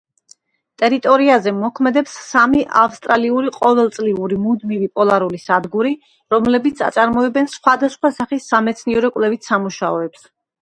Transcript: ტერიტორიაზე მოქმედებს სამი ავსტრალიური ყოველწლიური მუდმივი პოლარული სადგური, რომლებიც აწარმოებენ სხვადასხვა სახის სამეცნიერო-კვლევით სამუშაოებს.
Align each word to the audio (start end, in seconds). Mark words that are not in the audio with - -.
ტერიტორიაზე 0.83 1.51
მოქმედებს 1.57 2.15
სამი 2.29 2.63
ავსტრალიური 2.83 3.53
ყოველწლიური 3.59 4.41
მუდმივი 4.47 4.91
პოლარული 4.97 5.43
სადგური, 5.45 5.93
რომლებიც 6.37 6.83
აწარმოებენ 6.91 7.55
სხვადასხვა 7.59 8.15
სახის 8.19 8.51
სამეცნიერო-კვლევით 8.55 9.53
სამუშაოებს. 9.55 10.29